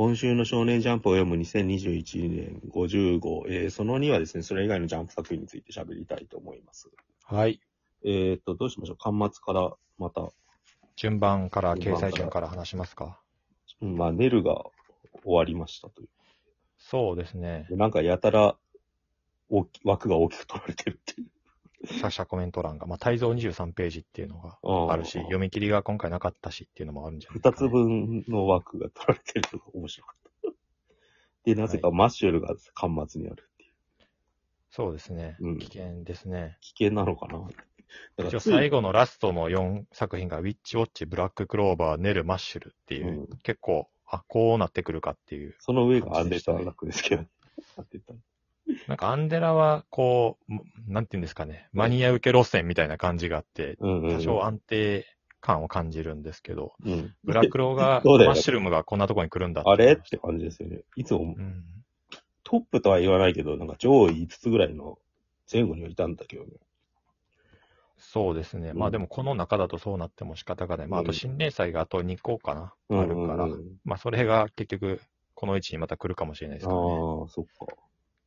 [0.00, 6.88] 今週の少年ジャンプを読む2021年50号、えーその2はですね、それ以外のジャンプ作品について喋りたいと思います。
[7.24, 7.60] はい。
[8.04, 8.96] えっ、と、どうしましょう？
[9.18, 10.28] 端末からまた、
[10.94, 13.18] 順番から、掲載順から話しますか？
[13.82, 14.66] うんまあ、ネルが
[15.24, 16.08] 終わりましたという。
[16.78, 17.66] そうですね。
[17.68, 18.56] でなんかやたら
[19.48, 21.28] 大き枠が大きく取られてるっていう。
[21.84, 27.68] 作者コメント欄が、まあ、大蔵23ページっていうのがああるし、読み切りが今回なかったしっていうのもあるんじゃない二つ。
[27.68, 30.50] 分の枠が取られてるのが面白かった。
[31.44, 33.72] で、なぜかマッシュルが端末にあるっていう。
[34.70, 35.58] そうですねうん。
[35.58, 36.58] 危険ですね。
[36.60, 37.38] 危険なのかな？
[37.38, 45.54] だから一応つい最後のラストの4作品が、ウィッチウォッチ、ブラッククローバー、ネル、マッシュルっていう、うん結構、あ、こうなってくるかっていう。
[45.60, 47.22] その上がアンデターラックですけど。
[47.76, 48.16] アンデター
[48.86, 54.16] なんかアンデラは、こう、もなんていうんですかね、マニア受け路線みたいな感じがあって、うんうんうん。
[54.16, 55.06] 多少安定
[55.40, 57.14] 感を感じるんですけど、うん。
[57.24, 59.92] ブラックローが、 マッシュルームがこんなとこに来るんだあれ？
[59.92, 60.82] って感じですよね。
[60.96, 61.64] いつもたうん。
[62.44, 64.98] トップとは言わないけど、なんか上位5つぐらいの
[65.50, 66.52] 前後にはいたんだけどね。
[67.98, 68.70] そうですね。
[68.70, 70.86] うんまあでもこの中だとそうなっても仕方がない。
[70.86, 75.00] まああとうん新連載があと2個かな、うんあるから、うんうんまあそれが結局
[75.34, 76.94] この位置にまた来るかもしれないですああからね。
[76.94, 77.66] ー、そっか。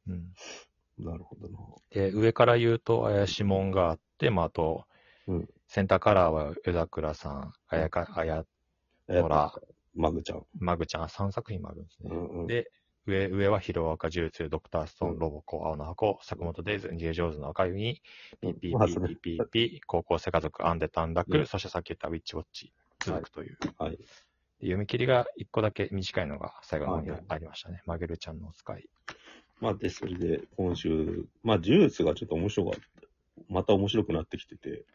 [0.08, 1.58] うん、なるほどな。
[1.92, 4.86] で、上から言うと、怪しもんがあって、まああと、
[5.28, 8.44] うんセンターカラーは江桜さん、あやか、あや、
[9.08, 9.54] ほら、
[9.96, 10.46] マグちゃん。
[10.60, 12.10] マグちゃん、3作品もあるんですね。
[12.12, 12.48] うんうん。
[12.48, 12.70] で、
[13.06, 18.02] 上、上はヒロアカ呪術、ドクターストーン、うんロボコ、青の箱、坂本デイズ、逃げ上手の若君、
[18.42, 23.58] PPPPPP、高校生家族、アンデ短絡、うんそしてさっき言ったウィッチウォッチ、続くという。
[23.78, 23.98] はい。
[23.98, 27.82] で読み切りが1個だけ短いのが最後の方にはいありましたね。
[27.86, 28.88] マゲルちゃんのお使い。
[29.62, 33.08] まあ、で、それで、今週、まあ、呪術がちょっと面白かった。
[33.48, 34.86] また面白くなってきてて、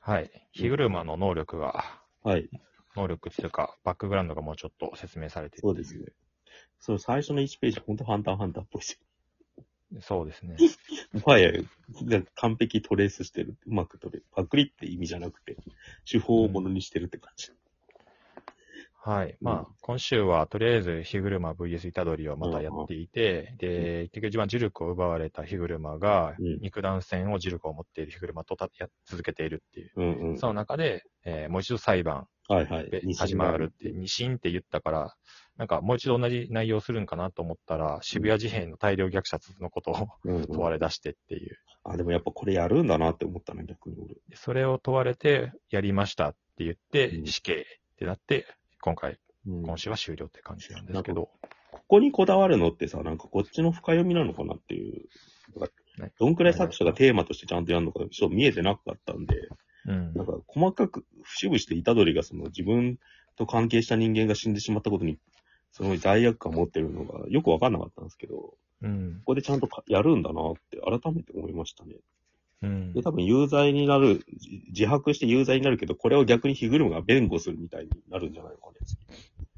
[0.00, 0.30] はい。
[0.52, 1.84] 火車の能力が、
[2.24, 2.48] はい。
[2.96, 6.06] 能力っていうか、バックグラウンドがもうちょっと説明されててそうですね。
[6.80, 9.00] その最初の1ページ、ほんとハンターハンターっぽいです
[10.00, 10.56] そうですね。
[11.24, 11.52] はや、
[12.34, 13.56] 完璧トレースしてる。
[13.66, 15.56] うまくトレパクリって意味じゃなくて、
[16.10, 17.52] 手法をものにしてるって感じ。
[19.00, 19.36] はい。
[19.40, 29.92] まあ、今週はとりあえず、ヒグルマ VS イタドリをまたやっていて、で、結局一番呪力を奪われたヒグルマが、うん肉弾戦を呪力を持っているヒグルマとたや続けているっていう。
[29.96, 30.38] うんうん。
[30.38, 33.02] その中で、えーもう一度裁判はいはいで。
[33.14, 35.14] 始まるって、二審って言ったから、
[35.56, 41.56] なんかもう一度同じ内容するんかなと思ったら、渋谷事変の大量虐殺のことをうんうん問われ出してっていう。
[41.84, 44.14] あ、でもやっぱこれやるんだなって思ったな、逆に俺。
[44.28, 47.64] でそれを問われて、やりましたって言ってう、ん死刑っ
[47.96, 48.46] てなって、
[48.88, 51.28] 今回、うん今週は終了って感じなんですけど。
[51.70, 55.04] ここにこだわるのってさ、なんかこっちの深読みなのかなっていう。
[56.00, 59.48] ねどんくらい作者がテーマとしてちゃんとやるのか、ちょっと見えてなかったんで、
[59.86, 60.14] うん。
[60.14, 62.98] なんか細かく、節々して虎杖がその自分
[63.36, 65.18] と関係した人間が死んでしまったことに、
[65.72, 69.22] すごい罪悪感を持ってるのがよくわかんなかったんですけど、こうん。
[69.24, 71.96] こでちゃんとかやるんだなって改めて思いましたね。
[72.62, 78.76] うんで、多分有罪になる、じ自白して有罪になるけど、これを逆にヒグルムが弁護するみたいになるんじゃないのかね。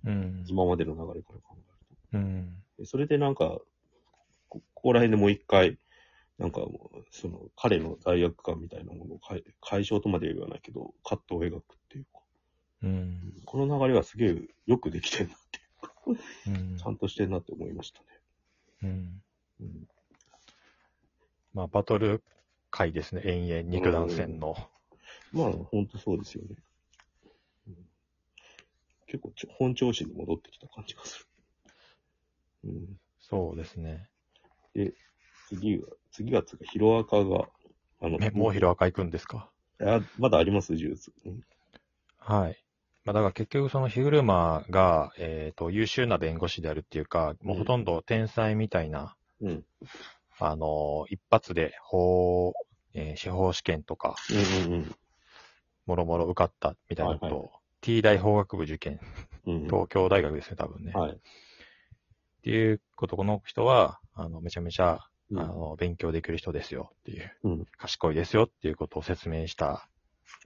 [0.05, 0.45] うん。
[0.47, 2.19] 今までの流れから考えると。
[2.19, 2.55] うん。
[2.79, 3.59] でそれでなんか、
[4.49, 5.79] こここら辺でもう一回、
[6.39, 6.63] なんか、
[7.11, 12.21] その、彼の罪悪感みたいなものを解解消とまでは言わないけど、葛藤を描くっていうか、
[12.83, 13.35] うん。
[13.45, 18.07] この流れはすげえよくできてんなっていうんちゃんとしてんなって思いましたね。
[18.83, 19.23] うん。
[19.61, 19.89] うん、
[21.53, 22.23] まあ、バトル
[22.81, 23.23] 回ですね。
[23.25, 24.57] 延々肉弾戦の。
[25.33, 26.57] まあ、ほんとそうですよね。
[27.69, 27.75] うん
[29.07, 31.27] 結構ちょ、本調子に戻ってきた感じがす
[32.65, 32.71] る。
[32.71, 34.09] うん、そうですね。
[35.49, 37.49] 次が、次がつか、ヒロアカが、
[38.01, 39.51] あの、え、もうヒロアカ行くんですか？
[39.81, 41.13] あまだあります、呪術。
[41.27, 41.41] うん
[42.19, 42.65] はい。
[43.05, 49.65] まあ、だから結局そのヒグルマが、えっ、と、優秀な弁護士であるっていうか、もうほとんど天才みたいな、うん。
[50.39, 52.53] あの一発で法、
[52.95, 54.97] えー司法試験とか、うんうん
[55.87, 57.51] もろもろ受かったみたいなことを、はい
[57.81, 59.01] T 大法学部受験、
[59.47, 59.55] うん。
[59.55, 59.65] うん。
[59.65, 60.93] 東京大学ですね、多分ね。
[60.93, 61.13] はい。
[61.13, 61.17] っ
[62.43, 64.99] ていうこと、この人は、あの、めちゃめちゃ、
[65.31, 69.89] うんあの、勉強できる人ですよっていう、うん賢いですよっていうことを説明した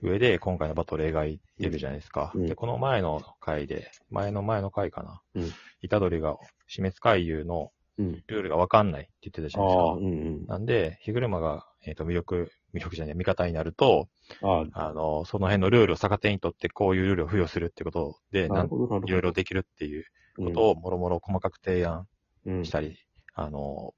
[0.01, 2.31] 上で、今回のバトル描いてるじゃないですか。
[2.35, 5.21] うんで、この前の回で、前の前の回かな。
[5.35, 5.51] うん
[5.89, 6.37] 虎杖が
[6.67, 7.69] 死滅回遊のうん。
[7.97, 9.83] ルールがわかんないって言ってたじゃないですか。
[9.83, 10.07] うんう
[10.43, 10.45] ん。
[10.47, 14.09] なんで、火車が、えっ、と、魅力、魅力じゃない、味方になると、
[14.41, 18.67] ああの、その辺のルールを逆手にとってこういうルールを付与するってことで、あ、ななん。
[18.67, 20.05] いろいろできるっていう
[20.37, 22.07] ことをもろもろ細かく提案
[22.45, 22.97] うんしたり、
[23.33, 23.93] あの、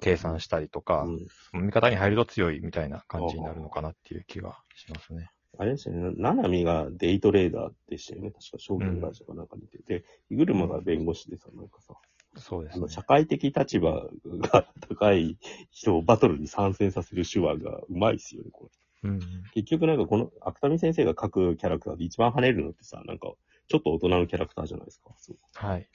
[0.00, 1.04] 計算したりとか
[1.52, 5.30] う、ん味方に入ると強いみたいな感じになるのかなっていう気がしますね。
[5.58, 6.12] あれでしたよね。
[6.16, 8.30] ななみがデイトレーダーでしたよね。
[8.30, 9.98] 確か証券会社かなんかにいてて。
[10.00, 11.94] で、イグルマが弁護士でさ、なんかさ、
[12.36, 12.88] そうですね。
[12.88, 15.38] 社会的立場が高い
[15.70, 18.70] 人をバトルに参戦させる手話がうまいっすよね、こ
[19.02, 19.10] れ。
[19.10, 19.20] うん。
[19.52, 23.32] 結局なんかこの、芥見先生が書くキャラクターで一番跳ねるのってさ、なんか、
[23.68, 25.14] ちょっと大人のキャラクターじゃないですか。
[25.16, 25.88] そうはい。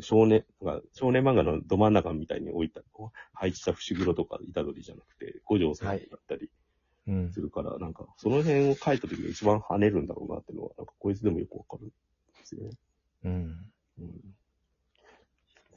[0.00, 2.82] 少年、なんか少年漫画のど真ん中みたいに置いた、
[3.34, 6.50] 配置した伏黒とか虎杖じゃなくて、五条さんだったり
[7.06, 7.40] うんす。
[7.40, 11.94] るから、なんか、その辺を書いた時が一番跳ねるんだろうなっていうのは、なんかこいつでもよくわかるんで
[12.44, 12.70] すよね。
[13.24, 13.72] うん。
[14.00, 14.20] うん。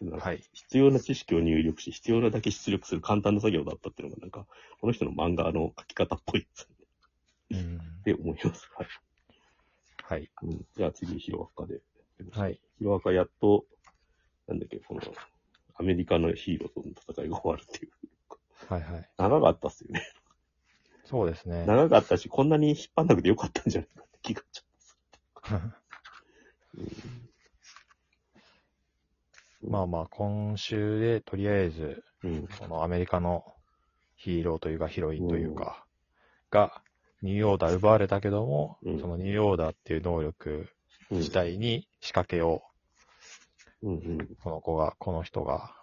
[0.10, 0.44] はい。
[0.54, 4.48] 必要な知識を入力し、必要なだけ出力する簡単な作業だったっていうのが、なんか、
[4.80, 6.68] この人の漫画の書き方っぽいです
[7.52, 7.60] ね。
[7.60, 7.78] うん。
[7.78, 8.70] って思います。
[8.76, 8.88] はい。
[10.04, 10.30] はい。
[10.42, 11.82] うん、じゃあ次、ヒロアカで。
[12.32, 12.60] はい。
[12.80, 13.66] ヒロアカやっと、
[14.48, 15.02] なんだっけ、この、
[15.76, 17.92] アメリカのヒーローとの戦いが終わるっていう。
[18.68, 19.10] はいはい。
[19.18, 20.02] 長かったっすよね。
[21.06, 21.66] そうですね。
[21.66, 25.58] 長かったし、こんなに引っ張んなくてよかったんじゃないかって気がちょっとす
[29.61, 29.61] る。
[29.72, 32.48] まあまあ、今週でとりあえず、うん。
[32.60, 33.46] このアメリカの
[34.18, 35.86] ヒーローというかヒロインというか、
[36.50, 36.82] が、
[37.22, 40.68] ニューオーダー奪われたけども、うんそのニューオーダーっていう能力
[41.10, 41.18] うん。
[41.20, 42.64] 自体に仕掛けを、
[43.82, 44.36] うんうん。
[44.44, 45.74] この子が、この人が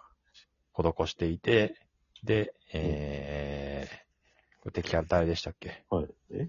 [0.73, 1.75] 施していて、
[2.23, 5.83] で、えー、これ敵キャラ誰でしたっけ？
[5.89, 6.07] はい。
[6.31, 6.47] え？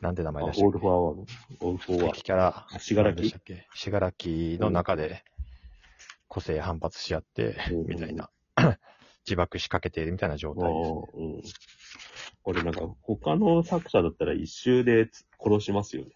[0.00, 0.66] なんて名あ、前でしたっけ？
[0.66, 1.22] オールフォーワン。
[1.68, 2.78] オールフォアワー敵キャラ、ド。
[2.78, 3.66] 死柄木何でしたっけ？
[3.74, 5.24] 死柄木の中で
[6.30, 8.30] 個性反発し合って、うんみたいな、
[9.26, 10.90] 自爆しかけているみたいな状態です。
[11.14, 11.42] うん。
[12.42, 16.12] これなんか、他の作者だったら一周でつ殺しますよね。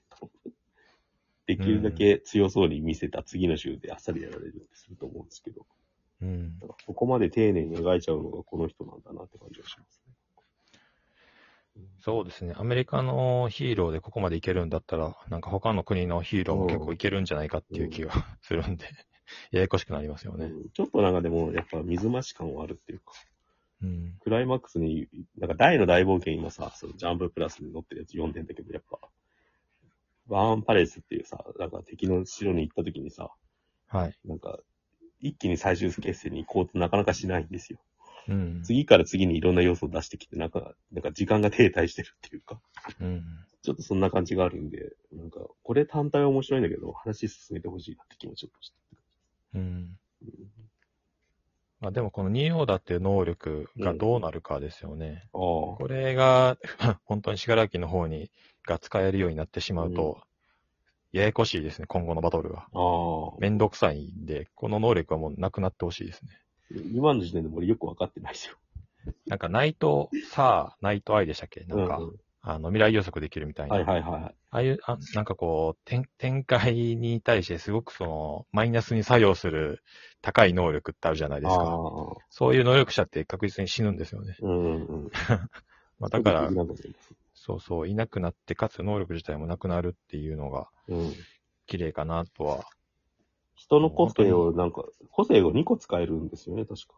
[1.46, 5.66] できるだけ強そうに見せた次の週であっさりやられるってすると思うんですけど、
[6.22, 6.58] うん。
[6.58, 10.14] だからここまで丁寧に描いちゃうのがこの人なんだなって感じがしますね。
[11.99, 12.55] そうですね。
[12.56, 18.12] アメリカのヒーローでここまでいけるんだったら、なんか他の国のヒーローも結構いけるんじゃないかっていう気が
[18.43, 18.87] するんで、
[19.50, 20.46] ややこしくなりますよね。
[20.46, 23.12] うんちょっとなんかでも、やっぱ水増し感はあるっていうか、
[23.82, 24.14] うん。
[24.20, 28.98] クライマックスに、なんか大の大冒険今さ、そのジャンププラスに載ってるやつ読んでんだけど、やっぱ、
[30.26, 33.30] バーンパレスっていうさ、なんか敵の城に行った時にさ、
[33.88, 34.14] はい。
[34.24, 34.58] なんか、
[35.20, 37.78] 一気に最終決戦に行こうとなかなかしないんですよ。
[38.28, 38.62] うん。
[38.62, 42.60] 次から次にいろんな要素を出してきて、なんか、なんか時間が停滞してるっていうか、
[43.00, 43.22] うん。
[43.62, 48.76] ちょっとそんな感じがあるんで、なんか、これ単体は面白いんだけど、話進めてほしいなって気持ちちょっとした。
[49.54, 49.98] うん。
[51.80, 55.28] まあでもこのニーオーダーっていう能力がどうなるかですよね。
[55.32, 55.40] ああ。
[55.76, 56.56] これが、
[57.04, 58.30] 本当にしがらきの方に、
[58.66, 60.22] が使えるようになってしまうと、
[61.12, 62.60] ややこしいですね、今後のバトルが。
[62.60, 63.36] ああ。
[63.38, 66.30] めんどくさいんで、この能力はもうなくなってほしいですね。
[66.92, 68.56] 今の時点でも俺よくわかってないですよ。
[69.26, 71.64] なんか、ナイト、さあ、ナイトアイでしたっけ？
[71.66, 73.76] なんか、うんうんあの、未来予測できるみたいな。
[73.76, 74.23] はいはいはい。
[74.23, 79.82] ああいう、あなんかこう、展展開に対してすごくその、マイナスに作用する
[80.20, 81.64] 高い能力ってあるじゃないですあか。
[81.64, 81.69] あ。
[82.29, 84.37] そういう能力者って確実に死ぬんですよね。
[84.43, 85.11] うんうんうん。
[85.99, 86.50] まあ、だから
[87.32, 91.12] そうそう、いなくなって、かつ能力自体もなくなるっていうのがうん。
[91.67, 92.67] 綺麗かなとは。
[93.55, 96.94] 人の個性をなんか、個性を2個使えるんですよね、確か。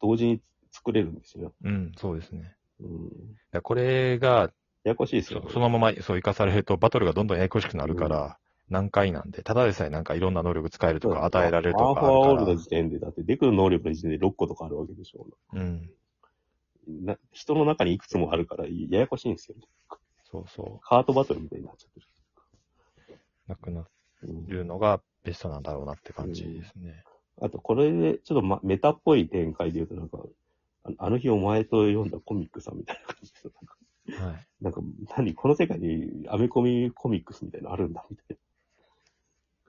[0.00, 0.40] 同時に
[0.72, 1.50] 作れるんですよね。
[1.62, 2.56] うん、そうですね。
[2.80, 3.62] うん。
[3.62, 4.50] これが、
[4.88, 5.52] ややこしいですよそね。
[5.52, 15.26] そのままそう生かされると、バトルがどんどんややこしくなるから、難解なんで、ただでさえなんかいろんな能力使えるとか与えられるとかハーフアオールのあるか時点で、だってデクの能力の時点で6個とかあるわけでしょ。
[15.52, 15.90] ら、うん、
[17.04, 19.62] な人の中にいくつもあるから、ややこしいんですよね。
[20.30, 23.18] そうそカートバトルみたいになっちゃってう、
[23.48, 23.86] なくなる。
[24.22, 27.04] うんるのがベストなんだろうなって感じですね。
[27.40, 30.18] あと、これで、ちょっと、ま、メタっぽい展開で言うと、なんか、
[30.84, 33.14] ああの日お前と読んだコミックさみたいな。
[34.60, 34.80] なんか、
[35.16, 38.36] 何この世界にアメコミコミックスみたいなのあるんだ、みたい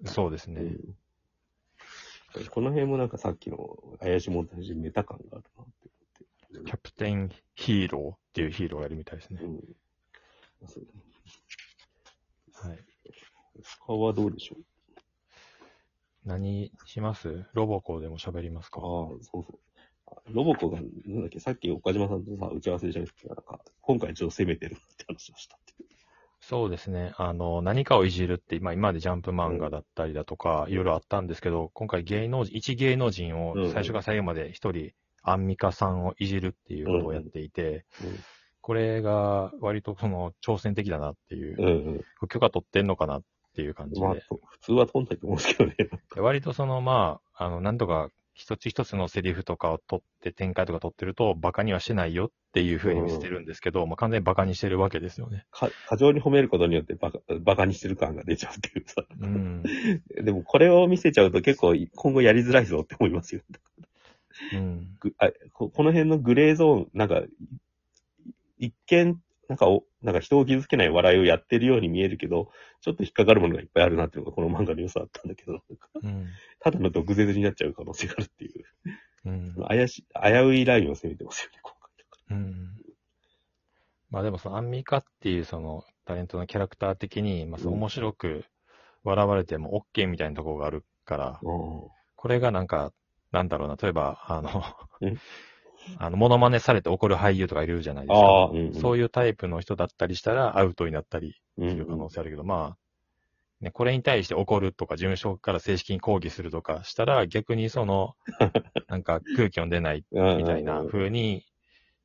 [0.06, 0.62] そうですな。
[0.62, 0.68] ね。
[0.68, 0.96] うん
[2.52, 3.58] この辺もなんかさっきの
[4.00, 6.70] 怪しいもんと同じメタ感があるなって思って。
[6.70, 9.48] キャプテンヒーローっていうヒーローがいるみたいですねう。
[9.48, 9.60] ん。
[10.68, 10.86] そう
[12.54, 12.80] はい。
[13.80, 14.64] 他はどうでしょう？
[16.24, 17.46] 何します？
[17.54, 18.80] ロボコでも喋りますか？
[18.80, 19.60] ああ、そうそう。
[20.12, 25.90] あロボコが、なんだっけ、さっき岡島さんとさ、打ち合わせでじゃないですか、なんか、今回ちょっと攻めてるって話をしたっていう。
[26.42, 27.14] そうですね。
[27.18, 37.86] あの、何かをいじるって、まあ今までジャンプ漫画だったりだとか、いろいろあったんですけど、今回芸能人、一芸能人をうん最初から最後まで一人、アンミカさんをいじるっていうことをやっていて、
[38.62, 41.66] これが割とその挑戦的だなっていううん。
[41.66, 42.28] うんうん。
[42.30, 43.24] 許可取ってんのかなっ
[43.56, 45.76] ていう感じまあで、、普通は飛んないと思うんですけどね。
[46.16, 48.10] で割とそのまあ、あの、なんとか
[48.40, 55.46] 一つ一つのセリフとかを取って、展開とか取ってると、バカにはしてないよっていう風に見せてるんですけど、まあ完全にバカにしてるわけですよね。
[55.52, 59.04] か過剰に褒めることによってバカバカにしてる感が出ちゃうっていうさ。
[59.20, 59.64] うん。
[60.24, 63.42] でもこれを見せちゃうと結構今後やりづらいぞって思いますよ。
[64.54, 64.96] うん。
[65.02, 67.22] ぐあここの辺のグレーゾーン、なんか、
[68.58, 72.50] 一見、なんかお、なんか人を傷つけない笑いをやってるように見えるけど、
[72.82, 75.60] ちょっと引っかかるものがいっぱいあるなっていうのがこの漫画の良さだったんだけど、
[76.04, 76.28] うん。
[76.60, 78.66] ただの毒舌になっちゃう可能性があるっていう、
[79.26, 79.56] うん。
[79.68, 82.38] 怪し、危ういラインを攻めてますよね、今回。
[82.38, 82.70] うん。
[84.12, 88.46] まあでもそのアンミカっていうそのタレントのキャラクター的に、まあそ面白く
[89.04, 92.92] 笑われても OK みたいなところがあるから、うんこれがなんか、
[93.32, 94.62] なんだろうな、例えば、あの
[95.00, 95.18] うん、
[95.98, 98.28] あの、モノマネされて怒る俳優とかいるじゃないですあか。
[98.28, 98.74] あ、うん、うん。
[98.74, 102.78] そういうタイプの人だったりしたらアウトになったりうんする可能性あるけど、まあ、
[103.62, 108.16] ね、これに対して怒るとか、事務所から正式に抗議するとかしたら、逆にその、
[108.88, 111.46] なんか空気読んでないうんみたいなうん風に、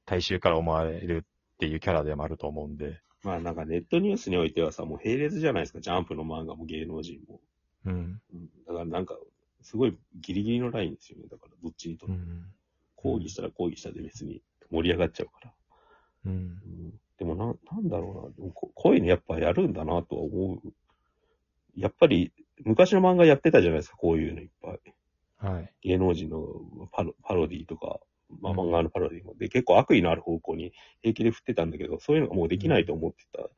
[0.04, 7.40] 大衆から思われるっていうキャラでもあると思うんで、まあなんかネットニュースにおいてはさ、もう並列じゃないですか、ジャンプの漫画も芸能人も。
[7.86, 8.20] うん。
[8.32, 9.16] うんだからなんか、
[9.62, 11.28] すごいギリギリのラインですよね。
[11.28, 12.44] だからどっちにとってもうん。
[13.04, 15.52] 抗議したら抗議したで別に盛り上がっちゃうから。
[16.24, 16.32] うん。
[16.32, 18.34] うんでもな、なんだろうな。
[18.34, 20.72] でもここういうのやっぱやるんだなとは思う。
[21.76, 22.32] やっぱり、
[22.64, 24.80] 昔の漫画やってたじゃないですか、こういうのいっぱい。
[25.36, 25.72] はい。
[25.82, 26.44] 芸能人の
[26.90, 28.00] パロパロディとか、
[28.40, 29.36] まあうん漫画のパロディも。
[29.36, 33.48] で、結構悪意のある方向に平気で振ってたんだけど、そういうのがもうできないと思ってた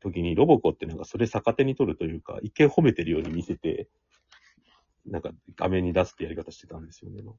[0.00, 3.88] 時に、ロボコってなんかそれ逆手に取るというか、一見褒めてるように見せて、
[5.06, 7.38] なんか画面に出すってやり方してたんですよね、なんか。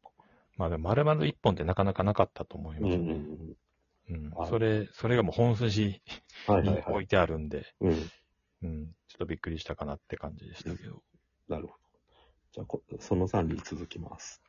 [0.59, 3.25] まあでも、丸々一本ってなかなかなかったと思いますね。
[4.09, 6.01] うんそれ、それがもう本筋に。
[6.87, 8.11] 置いてあるんで、うん。
[8.63, 8.87] うん。
[9.07, 11.01] ちょっとびっくりしたかなって感じでしたけど。
[11.47, 11.73] なるほど。
[12.51, 14.41] じゃあこ、その3に続きます。